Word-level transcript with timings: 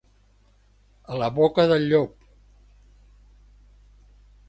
A 1.11 1.19
la 1.23 1.27
boca 1.35 1.67
del 1.73 1.87
llop. 1.91 2.27